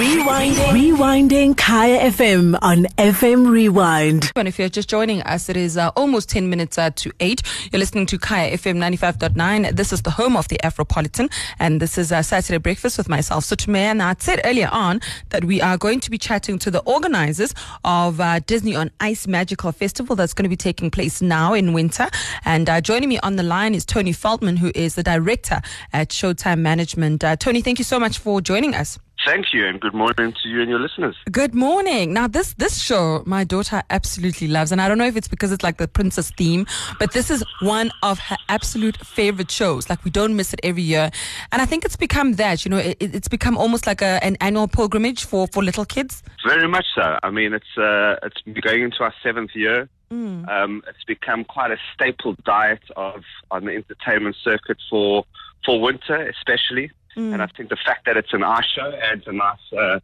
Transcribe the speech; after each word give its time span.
Rewinding. 0.00 0.96
Rewinding 0.96 1.56
Kaya 1.58 2.10
FM 2.10 2.58
on 2.62 2.84
FM 2.96 3.50
Rewind. 3.50 4.32
And 4.34 4.48
if 4.48 4.58
you're 4.58 4.70
just 4.70 4.88
joining 4.88 5.20
us, 5.24 5.50
it 5.50 5.58
is 5.58 5.76
uh, 5.76 5.90
almost 5.94 6.30
10 6.30 6.48
minutes 6.48 6.78
uh, 6.78 6.88
to 6.96 7.12
8. 7.20 7.42
You're 7.70 7.80
listening 7.80 8.06
to 8.06 8.16
Kaya 8.16 8.56
FM 8.56 8.78
95.9. 8.78 9.76
This 9.76 9.92
is 9.92 10.00
the 10.00 10.10
home 10.10 10.38
of 10.38 10.48
the 10.48 10.58
Afropolitan, 10.64 11.30
and 11.58 11.82
this 11.82 11.98
is 11.98 12.12
uh, 12.12 12.22
Saturday 12.22 12.56
Breakfast 12.56 12.96
with 12.96 13.10
myself, 13.10 13.44
Sotumea. 13.44 13.90
And 13.90 14.02
I 14.02 14.16
said 14.18 14.40
earlier 14.42 14.70
on 14.72 15.02
that 15.28 15.44
we 15.44 15.60
are 15.60 15.76
going 15.76 16.00
to 16.00 16.10
be 16.10 16.16
chatting 16.16 16.58
to 16.60 16.70
the 16.70 16.80
organizers 16.84 17.52
of 17.84 18.20
uh, 18.20 18.40
Disney 18.46 18.74
on 18.74 18.90
Ice 19.00 19.26
Magical 19.26 19.70
Festival 19.70 20.16
that's 20.16 20.32
going 20.32 20.44
to 20.44 20.48
be 20.48 20.56
taking 20.56 20.90
place 20.90 21.20
now 21.20 21.52
in 21.52 21.74
winter. 21.74 22.08
And 22.46 22.70
uh, 22.70 22.80
joining 22.80 23.10
me 23.10 23.18
on 23.18 23.36
the 23.36 23.42
line 23.42 23.74
is 23.74 23.84
Tony 23.84 24.12
Feldman, 24.12 24.56
who 24.56 24.72
is 24.74 24.94
the 24.94 25.02
director 25.02 25.60
at 25.92 26.08
Showtime 26.08 26.60
Management. 26.60 27.22
Uh, 27.22 27.36
Tony, 27.36 27.60
thank 27.60 27.78
you 27.78 27.84
so 27.84 28.00
much 28.00 28.18
for 28.18 28.40
joining 28.40 28.74
us. 28.74 28.98
Thank 29.26 29.52
you, 29.52 29.66
and 29.66 29.78
good 29.78 29.92
morning 29.92 30.32
to 30.42 30.48
you 30.48 30.60
and 30.62 30.70
your 30.70 30.78
listeners. 30.78 31.14
Good 31.30 31.54
morning. 31.54 32.14
Now, 32.14 32.26
this 32.26 32.54
this 32.54 32.80
show, 32.80 33.22
my 33.26 33.44
daughter 33.44 33.82
absolutely 33.90 34.48
loves, 34.48 34.72
and 34.72 34.80
I 34.80 34.88
don't 34.88 34.96
know 34.96 35.06
if 35.06 35.16
it's 35.16 35.28
because 35.28 35.52
it's 35.52 35.62
like 35.62 35.76
the 35.76 35.86
princess 35.86 36.30
theme, 36.30 36.66
but 36.98 37.12
this 37.12 37.30
is 37.30 37.44
one 37.60 37.90
of 38.02 38.18
her 38.18 38.36
absolute 38.48 38.96
favorite 38.96 39.50
shows. 39.50 39.90
Like 39.90 40.04
we 40.04 40.10
don't 40.10 40.36
miss 40.36 40.54
it 40.54 40.60
every 40.62 40.82
year, 40.82 41.10
and 41.52 41.60
I 41.60 41.66
think 41.66 41.84
it's 41.84 41.96
become 41.96 42.34
that. 42.34 42.64
You 42.64 42.70
know, 42.70 42.78
it, 42.78 42.96
it's 43.00 43.28
become 43.28 43.58
almost 43.58 43.86
like 43.86 44.00
a, 44.00 44.24
an 44.24 44.36
annual 44.40 44.68
pilgrimage 44.68 45.24
for 45.24 45.46
for 45.48 45.62
little 45.62 45.84
kids. 45.84 46.22
Very 46.46 46.68
much 46.68 46.86
so. 46.94 47.18
I 47.22 47.30
mean, 47.30 47.52
it's 47.52 47.76
uh, 47.76 48.16
it's 48.22 48.40
going 48.62 48.82
into 48.82 49.02
our 49.02 49.14
seventh 49.22 49.50
year. 49.54 49.88
Mm. 50.10 50.48
Um, 50.48 50.82
it's 50.88 51.04
become 51.04 51.44
quite 51.44 51.70
a 51.70 51.76
staple 51.94 52.36
diet 52.44 52.82
of 52.96 53.22
on 53.50 53.66
the 53.66 53.72
entertainment 53.72 54.36
circuit 54.42 54.78
for 54.88 55.24
for 55.64 55.80
winter, 55.80 56.28
especially. 56.28 56.90
Mm. 57.16 57.34
And 57.34 57.42
I 57.42 57.46
think 57.46 57.68
the 57.68 57.76
fact 57.76 58.06
that 58.06 58.16
it's 58.16 58.32
an 58.32 58.42
ice 58.42 58.66
show 58.66 58.92
adds 59.02 59.26
a 59.26 59.32
nice, 59.32 59.72
uh, 59.76 60.00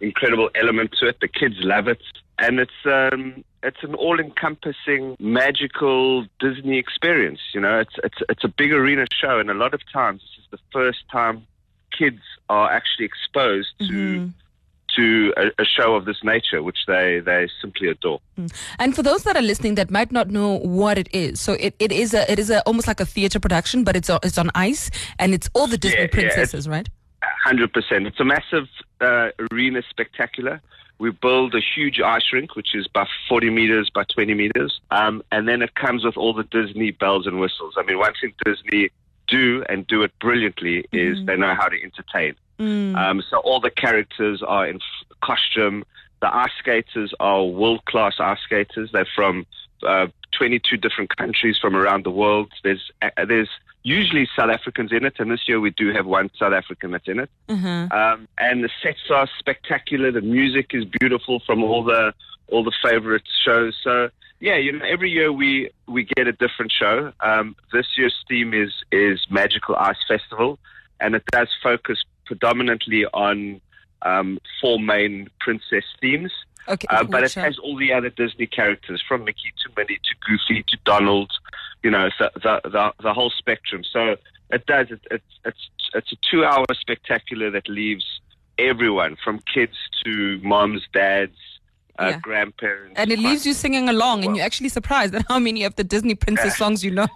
incredible 0.00 0.50
element 0.54 0.92
to 1.00 1.08
it. 1.08 1.18
The 1.20 1.28
kids 1.28 1.56
love 1.58 1.88
it, 1.88 2.02
and 2.38 2.60
it's 2.60 2.72
um, 2.84 3.44
it's 3.62 3.82
an 3.82 3.94
all-encompassing, 3.94 5.16
magical 5.18 6.26
Disney 6.38 6.78
experience. 6.78 7.40
You 7.52 7.60
know, 7.60 7.80
it's 7.80 7.94
it's 8.04 8.18
it's 8.28 8.44
a 8.44 8.48
big 8.48 8.72
arena 8.72 9.06
show, 9.12 9.40
and 9.40 9.50
a 9.50 9.54
lot 9.54 9.74
of 9.74 9.80
times 9.92 10.22
this 10.22 10.44
is 10.44 10.50
the 10.50 10.58
first 10.72 11.08
time 11.10 11.46
kids 11.96 12.22
are 12.48 12.70
actually 12.70 13.06
exposed 13.06 13.78
to. 13.80 13.86
Mm-hmm 13.86 14.28
to 14.96 15.32
a, 15.36 15.62
a, 15.62 15.64
show 15.64 15.94
of 15.94 16.04
this 16.04 16.22
nature, 16.22 16.62
which 16.62 16.78
they, 16.86 17.20
they 17.20 17.48
simply 17.60 17.88
adore. 17.88 18.20
Mm. 18.38 18.52
And 18.78 18.94
for 18.94 19.02
those 19.02 19.22
that 19.24 19.36
are 19.36 19.42
listening 19.42 19.74
that 19.76 19.90
might 19.90 20.12
not 20.12 20.28
know 20.28 20.58
what 20.58 20.98
it 20.98 21.08
is, 21.12 21.40
so 21.40 21.54
it, 21.54 21.74
it 21.78 21.92
is 21.92 22.14
a 22.14 22.30
it 22.30 22.38
is 22.38 22.50
a, 22.50 22.62
almost 22.62 22.86
like 22.86 23.00
a 23.00 23.06
theater 23.06 23.40
production, 23.40 23.84
but 23.84 23.96
it's 23.96 24.08
a, 24.08 24.18
it's 24.22 24.38
on 24.38 24.50
ice 24.54 24.90
and 25.18 25.34
it's 25.34 25.48
all 25.54 25.66
the 25.66 25.78
Disney 25.78 26.02
yeah, 26.02 26.06
princesses, 26.08 26.66
yeah, 26.66 26.72
right? 26.72 26.88
Hundred 27.44 27.72
percent. 27.72 28.06
It's 28.06 28.20
a 28.20 28.24
massive 28.24 28.68
uh, 29.00 29.30
arena 29.50 29.82
spectacular. 29.88 30.60
We 30.98 31.10
build 31.10 31.54
a 31.54 31.60
huge 31.60 32.00
ice 32.00 32.32
rink, 32.32 32.54
which 32.54 32.74
is 32.74 32.86
about 32.86 33.08
40 33.28 33.50
meters 33.50 33.90
by 33.92 34.04
20 34.04 34.32
meters, 34.34 34.80
um, 34.90 35.22
and 35.32 35.48
then 35.48 35.60
it 35.60 35.74
comes 35.74 36.04
with 36.04 36.16
all 36.16 36.32
the 36.32 36.44
Disney 36.44 36.92
bells 36.92 37.26
and 37.26 37.40
whistles. 37.40 37.74
I 37.76 37.82
mean, 37.82 37.98
one 37.98 38.12
thing 38.20 38.32
Disney 38.44 38.90
do 39.26 39.64
and 39.68 39.86
do 39.86 40.02
it 40.02 40.12
brilliantly 40.20 40.86
is 40.92 41.18
mm. 41.18 41.26
they 41.26 41.36
know 41.36 41.54
how 41.54 41.68
to 41.68 41.82
entertain. 41.82 42.34
Mm. 42.58 42.96
Um, 42.96 43.22
so 43.28 43.38
all 43.38 43.60
the 43.60 43.70
characters 43.70 44.42
are 44.46 44.66
in 44.66 44.76
f- 44.76 45.16
costume. 45.22 45.84
The 46.20 46.34
ice 46.34 46.52
skaters 46.58 47.12
are 47.20 47.44
world 47.44 47.84
class 47.86 48.14
ice 48.18 48.38
skaters. 48.44 48.90
They're 48.92 49.08
from 49.14 49.46
uh, 49.86 50.06
22 50.32 50.76
different 50.76 51.16
countries 51.16 51.58
from 51.60 51.76
around 51.76 52.04
the 52.04 52.10
world. 52.10 52.50
There's 52.62 52.90
uh, 53.02 53.10
there's 53.26 53.50
usually 53.82 54.28
South 54.34 54.50
Africans 54.50 54.92
in 54.92 55.04
it, 55.04 55.14
and 55.18 55.30
this 55.30 55.46
year 55.46 55.60
we 55.60 55.70
do 55.70 55.92
have 55.92 56.06
one 56.06 56.30
South 56.38 56.52
African 56.52 56.90
that's 56.92 57.08
in 57.08 57.20
it. 57.20 57.30
Mm-hmm. 57.48 57.92
Um, 57.92 58.28
and 58.38 58.64
the 58.64 58.70
sets 58.82 59.10
are 59.10 59.28
spectacular. 59.38 60.10
The 60.10 60.22
music 60.22 60.70
is 60.72 60.84
beautiful 60.84 61.40
from 61.46 61.62
all 61.62 61.84
the 61.84 62.14
all 62.48 62.64
the 62.64 62.72
favorite 62.82 63.22
shows. 63.44 63.76
So 63.82 64.10
yeah, 64.40 64.56
you 64.56 64.72
know, 64.72 64.84
every 64.84 65.10
year 65.10 65.32
we 65.32 65.70
we 65.86 66.04
get 66.04 66.26
a 66.26 66.32
different 66.32 66.72
show. 66.72 67.12
Um, 67.20 67.56
this 67.72 67.86
year's 67.96 68.14
theme 68.28 68.52
is 68.54 68.72
is 68.90 69.26
Magical 69.30 69.76
Ice 69.76 70.02
Festival, 70.08 70.58
and 71.00 71.14
it 71.14 71.24
does 71.26 71.48
focus 71.62 72.02
predominantly 72.26 73.06
on 73.06 73.60
um, 74.02 74.38
four 74.60 74.78
main 74.78 75.28
princess 75.40 75.84
themes. 76.00 76.32
Okay, 76.66 76.86
uh, 76.88 77.04
but 77.04 77.22
it 77.22 77.34
has 77.34 77.58
all 77.58 77.76
the 77.76 77.92
other 77.92 78.08
Disney 78.08 78.46
characters 78.46 79.02
from 79.06 79.24
Mickey 79.24 79.52
to 79.62 79.70
Minnie 79.76 79.98
to 79.98 80.14
Goofy 80.26 80.64
to 80.68 80.78
Donald, 80.84 81.30
you 81.82 81.90
know, 81.90 82.08
the 82.18 82.30
the, 82.36 82.60
the, 82.64 82.92
the 83.02 83.12
whole 83.12 83.30
spectrum. 83.30 83.82
So 83.84 84.16
it 84.50 84.64
does. 84.66 84.90
It, 84.90 85.00
it, 85.10 85.22
it's 85.44 85.70
it's 85.94 86.12
a 86.12 86.16
two-hour 86.30 86.64
spectacular 86.80 87.50
that 87.50 87.68
leaves 87.68 88.04
everyone 88.58 89.16
from 89.22 89.40
kids 89.52 89.76
to 90.04 90.40
moms, 90.42 90.82
dads, 90.92 91.36
uh, 91.98 92.12
yeah. 92.12 92.18
grandparents, 92.20 92.94
and 92.96 93.12
it 93.12 93.18
leaves 93.18 93.44
you 93.44 93.52
singing 93.52 93.88
along, 93.90 94.20
well, 94.20 94.28
and 94.28 94.36
you're 94.36 94.46
actually 94.46 94.70
surprised 94.70 95.14
at 95.14 95.26
how 95.28 95.38
many 95.38 95.64
of 95.64 95.76
the 95.76 95.84
Disney 95.84 96.14
princess 96.14 96.56
songs 96.62 96.82
you 96.82 96.90
know. 96.90 97.08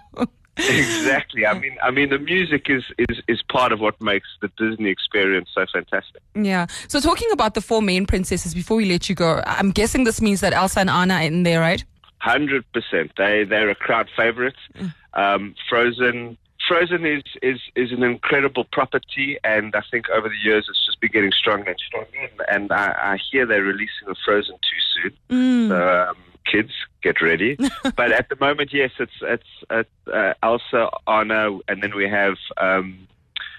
Exactly. 0.59 1.47
I 1.47 1.59
mean, 1.59 1.77
I 1.83 1.91
mean, 1.91 2.11
the 2.11 2.19
music 2.19 2.69
is, 2.69 2.85
is 2.99 3.21
is 3.29 3.43
part 3.43 3.73
of 3.73 3.81
what 3.81 4.01
makes 4.01 4.29
the 4.41 4.49
Disney 4.57 4.91
experience 4.91 5.49
so 5.55 5.67
fantastic. 5.73 6.23
Yeah. 6.35 6.67
So, 6.89 7.01
talking 7.01 7.31
about 7.33 7.55
the 7.55 7.61
four 7.61 7.83
main 7.83 8.07
princesses, 8.07 8.55
before 8.55 8.77
we 8.77 8.85
let 8.85 9.09
you 9.09 9.15
go, 9.15 9.43
I'm 9.47 9.71
guessing 9.71 10.05
this 10.05 10.21
means 10.21 10.41
that 10.41 10.53
Elsa 10.53 10.81
and 10.81 10.91
Anna 10.91 11.15
are 11.15 11.23
in 11.23 11.43
there, 11.43 11.61
right? 11.61 11.85
Hundred 12.19 12.65
percent. 12.73 13.13
They 13.17 13.45
they're 13.45 13.71
a 13.71 13.75
crowd 13.75 14.09
favorite. 14.17 14.57
Mm. 14.75 14.95
Um, 15.15 15.55
Frozen. 15.69 16.37
Frozen 16.67 17.07
is, 17.07 17.23
is, 17.41 17.61
is 17.77 17.93
an 17.93 18.03
incredible 18.03 18.65
property, 18.65 19.39
and 19.43 19.75
I 19.75 19.83
think 19.91 20.11
over 20.11 20.29
the 20.29 20.37
years 20.43 20.67
it's 20.69 20.85
just 20.85 21.01
been 21.01 21.11
getting 21.11 21.33
stronger 21.33 21.71
and 21.71 21.79
stronger. 21.79 22.29
And 22.47 22.71
I, 22.71 23.15
I 23.15 23.19
hear 23.31 23.47
they're 23.47 23.63
releasing 23.63 24.07
a 24.07 24.15
Frozen 24.23 24.57
too 24.57 24.81
soon. 25.03 25.13
Mm. 25.31 25.69
So, 25.69 26.11
um, 26.11 26.17
kids, 26.45 26.73
get 27.03 27.21
ready. 27.21 27.57
but 27.97 28.13
at 28.13 28.29
the 28.29 28.37
moment, 28.37 28.73
yes, 28.73 28.91
it's 28.99 29.13
it's, 29.23 29.45
it's 29.71 29.91
uh, 30.13 30.35
Elsa, 30.43 30.91
Anna, 31.07 31.59
and 31.69 31.83
then 31.83 31.95
we 31.95 32.09
have 32.09 32.37
um, 32.57 33.07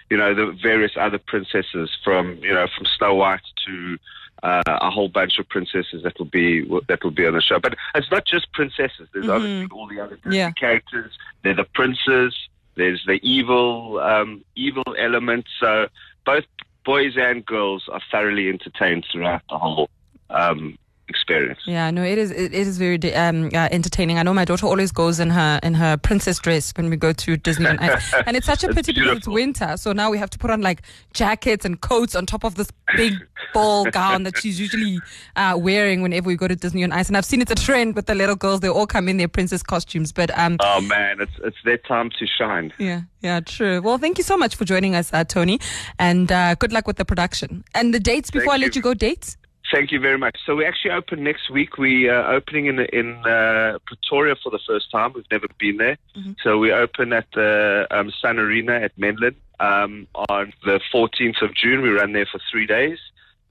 you 0.09 0.17
know 0.17 0.33
the 0.33 0.57
various 0.61 0.93
other 0.95 1.19
princesses 1.19 1.89
from 2.03 2.37
you 2.37 2.53
know 2.53 2.67
from 2.75 2.85
Snow 2.97 3.15
White 3.15 3.41
to 3.67 3.97
uh, 4.43 4.63
a 4.65 4.89
whole 4.89 5.09
bunch 5.09 5.37
of 5.39 5.47
princesses 5.49 6.03
that 6.03 6.17
will 6.17 6.25
be 6.25 6.63
that 6.87 7.03
will 7.03 7.11
be 7.11 7.25
on 7.25 7.33
the 7.33 7.41
show. 7.41 7.59
But 7.59 7.75
it's 7.95 8.11
not 8.11 8.25
just 8.25 8.51
princesses. 8.53 9.07
There's 9.13 9.25
mm-hmm. 9.25 9.31
obviously 9.31 9.77
all 9.77 9.87
the 9.87 9.99
other 9.99 10.17
yeah. 10.29 10.51
characters. 10.51 11.17
They're 11.43 11.55
the 11.55 11.65
princes. 11.65 12.35
There's 12.75 13.03
the 13.05 13.19
evil 13.21 13.99
um, 13.99 14.43
evil 14.55 14.95
element. 14.97 15.45
So 15.59 15.87
both 16.25 16.45
boys 16.85 17.17
and 17.17 17.45
girls 17.45 17.89
are 17.91 18.01
thoroughly 18.11 18.49
entertained 18.49 19.05
throughout 19.11 19.43
the 19.49 19.57
whole 19.57 19.89
um, 20.29 20.77
experience. 21.09 21.59
Yeah, 21.65 21.91
no, 21.91 22.03
it 22.03 22.17
is. 22.17 22.31
It, 22.31 22.53
is 22.53 22.77
very 22.77 23.13
um, 23.15 23.47
uh, 23.53 23.67
entertaining. 23.71 24.17
I 24.19 24.23
know 24.23 24.33
my 24.33 24.45
daughter 24.45 24.65
always 24.67 24.91
goes 24.91 25.19
in 25.19 25.29
her 25.31 25.59
in 25.63 25.73
her 25.73 25.97
princess 25.97 26.39
dress 26.39 26.71
when 26.75 26.89
we 26.89 26.95
go 26.95 27.11
to 27.11 27.37
Disney, 27.37 27.65
and, 27.65 27.81
and 27.81 28.37
it's 28.37 28.45
such 28.45 28.63
a 28.63 28.73
pity 28.73 28.93
because 28.93 29.17
it's 29.17 29.27
winter. 29.27 29.75
So 29.77 29.91
now 29.91 30.09
we 30.11 30.17
have 30.17 30.29
to 30.29 30.37
put 30.37 30.51
on 30.51 30.61
like 30.61 30.83
jackets 31.13 31.65
and 31.65 31.81
coats 31.81 32.15
on 32.15 32.25
top 32.25 32.43
of 32.43 32.55
this 32.55 32.69
big 32.95 33.13
ball 33.53 33.85
gown 33.91 34.23
that 34.23 34.37
she's 34.37 34.59
usually 34.59 34.99
uh, 35.35 35.57
wearing 35.59 36.01
whenever 36.01 36.27
we 36.27 36.35
go 36.35 36.47
to 36.47 36.55
Disney 36.55 36.83
on 36.83 36.91
Ice. 36.91 37.07
And 37.07 37.17
I've 37.17 37.25
seen 37.25 37.41
it's 37.41 37.51
a 37.51 37.55
trend 37.55 37.95
with 37.95 38.05
the 38.05 38.15
little 38.15 38.35
girls; 38.35 38.59
they 38.61 38.69
all 38.69 38.87
come 38.87 39.09
in 39.09 39.17
their 39.17 39.27
princess 39.27 39.63
costumes. 39.63 40.11
But 40.11 40.37
um, 40.37 40.57
oh 40.61 40.81
man, 40.81 41.19
it's 41.19 41.33
it's 41.43 41.57
their 41.65 41.77
time 41.77 42.09
to 42.19 42.27
shine. 42.27 42.71
Yeah, 42.77 43.01
yeah, 43.21 43.39
true. 43.39 43.81
Well, 43.81 43.97
thank 43.97 44.17
you 44.17 44.23
so 44.23 44.37
much 44.37 44.55
for 44.55 44.65
joining 44.65 44.95
us, 44.95 45.11
uh, 45.13 45.23
Tony, 45.23 45.59
and 45.97 46.31
uh, 46.31 46.55
good 46.55 46.71
luck 46.71 46.87
with 46.87 46.97
the 46.97 47.05
production 47.05 47.63
and 47.73 47.93
the 47.93 47.99
dates. 47.99 48.31
Before 48.31 48.51
thank 48.51 48.63
I 48.63 48.65
let 48.65 48.75
you 48.75 48.81
go, 48.81 48.93
dates. 48.93 49.37
Thank 49.71 49.91
you 49.91 49.99
very 49.99 50.17
much. 50.17 50.37
So 50.45 50.55
we 50.55 50.65
actually 50.65 50.91
open 50.91 51.23
next 51.23 51.49
week. 51.49 51.77
We 51.77 52.09
are 52.09 52.33
opening 52.33 52.65
in 52.65 52.79
in 52.79 53.15
uh, 53.25 53.77
Pretoria 53.85 54.35
for 54.41 54.49
the 54.49 54.59
first 54.65 54.91
time. 54.91 55.13
We've 55.13 55.29
never 55.29 55.47
been 55.59 55.77
there. 55.77 55.97
Mm-hmm. 56.15 56.33
So 56.43 56.57
we 56.57 56.71
open 56.71 57.13
at 57.13 57.27
the 57.33 57.87
um, 57.91 58.11
Sun 58.21 58.39
Arena 58.39 58.73
at 58.73 58.97
Menlyn 58.97 59.35
um, 59.59 60.07
on 60.29 60.53
the 60.65 60.79
14th 60.93 61.41
of 61.41 61.53
June. 61.53 61.81
We 61.81 61.89
run 61.89 62.13
there 62.13 62.25
for 62.25 62.39
three 62.51 62.65
days, 62.65 62.97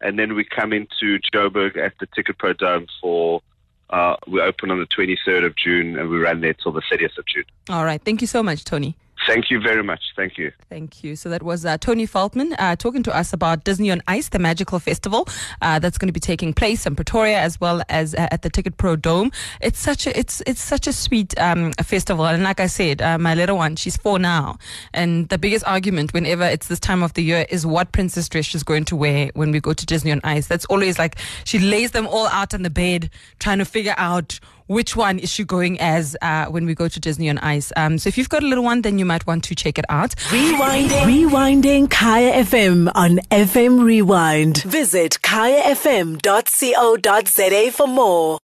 and 0.01 0.19
then 0.19 0.35
we 0.35 0.45
come 0.45 0.73
into 0.73 1.19
Joburg 1.33 1.77
at 1.77 1.95
the 2.01 2.07
Ticket 2.07 2.39
Pro 2.39 2.53
Dome 2.53 2.87
for. 3.01 3.43
Uh, 3.91 4.17
we 4.27 4.39
open 4.39 4.71
on 4.71 4.79
the 4.79 4.87
23rd 4.87 5.47
of 5.47 5.57
June, 5.57 5.99
and 5.99 6.11
we 6.11 6.19
run 6.19 6.43
there 6.43 6.53
till 6.53 6.73
the 6.73 6.83
30th 6.93 7.17
of 7.17 7.25
June. 7.25 7.45
All 7.71 7.87
right. 7.87 8.03
Thank 8.03 8.21
you 8.21 8.27
so 8.27 8.43
much, 8.43 8.63
Tony. 8.65 8.95
Thank 9.29 9.51
you 9.51 9.61
very 9.61 9.83
much. 9.83 10.01
Thank 10.17 10.39
you. 10.39 10.53
Thank 10.71 11.05
you. 11.05 11.15
So 11.15 11.29
that 11.29 11.43
was 11.43 11.67
uh, 11.67 11.77
Tony 11.77 12.07
Feldman 12.07 12.55
uh, 12.55 12.77
talking 12.77 13.03
to 13.03 13.15
us 13.15 13.35
about 13.35 13.63
Disney 13.63 13.91
on 13.91 14.01
Ice, 14.09 14.31
the 14.31 14.39
magical 14.39 14.79
festival 14.79 15.29
uh, 15.61 15.79
that's 15.79 15.99
going 15.99 16.09
to 16.09 16.15
be 16.15 16.19
taking 16.21 16.55
place 16.55 16.87
in 16.87 16.97
Pretoria 16.97 17.39
as 17.39 17.61
well 17.61 17.83
as 17.91 18.15
uh, 18.15 18.29
at 18.31 18.41
the 18.41 18.49
Ticket 18.49 18.79
Pro 18.79 18.97
Dome. 18.97 19.31
It's 19.61 19.79
such 19.79 20.07
a 20.07 20.19
it's 20.19 20.43
it's 20.47 20.63
such 20.63 20.87
a 20.87 20.95
sweet 20.95 21.39
um, 21.39 21.73
festival, 21.75 22.25
and 22.25 22.43
like 22.43 22.59
I 22.59 22.69
said, 22.69 23.03
uh, 23.03 23.19
my 23.19 23.35
little 23.35 23.59
one, 23.59 23.77
she's 23.77 23.99
four 23.99 24.19
now, 24.19 24.57
and 24.95 25.29
the 25.29 25.37
biggest 25.37 25.67
argument 25.67 26.15
whenever 26.15 26.45
it's 26.45 26.69
this 26.69 26.81
time 26.81 27.03
of 27.03 27.13
the 27.13 27.23
year 27.23 27.45
is 27.51 27.67
what 27.67 27.93
princess 27.93 28.31
dress 28.31 28.47
she's 28.47 28.63
going 28.63 28.87
to 28.87 28.97
wear 28.97 29.31
when 29.35 29.53
we 29.53 29.61
go 29.61 29.75
to 29.75 29.85
Disney 29.85 30.11
on 30.11 30.23
Ice. 30.25 30.47
That's 30.47 30.65
always 30.67 30.99
like 30.99 31.19
she 31.45 31.59
lays 31.59 31.91
them 31.91 32.07
all 32.07 32.29
out 32.29 32.55
on 32.55 32.63
the 32.63 32.71
bed, 32.71 33.11
trying 33.41 33.59
to 33.59 33.67
figure 33.67 33.95
out 33.99 34.41
which 34.69 34.95
one 34.97 35.19
is 35.19 35.31
she 35.31 35.45
going 35.45 35.81
as 35.81 36.17
uh, 36.23 36.47
when 36.47 36.65
we 36.65 36.75
go 36.75 36.87
to 36.89 37.01
Disney 37.01 37.29
on 37.29 37.39
Ice. 37.39 37.73
Um, 37.77 37.99
so 37.99 38.09
if 38.09 38.17
you've 38.17 38.29
got 38.29 38.43
a 38.43 38.47
little 38.47 38.65
one, 38.65 38.83
then 38.83 38.99
you 38.99 39.05
might 39.05 39.27
want 39.27 39.43
to 39.45 39.55
check 39.55 39.79
it 39.79 39.85
out. 39.89 40.15
Rewinding. 40.31 41.05
Rewinding 41.05 41.91
Kaya 41.91 42.45
FM 42.45 42.91
on 42.95 43.19
FM 43.31 43.83
Rewind. 43.83 44.63
Visit 44.63 45.19
kayafm.co.za 45.23 46.23
for 47.73 47.87
more. 47.89 48.37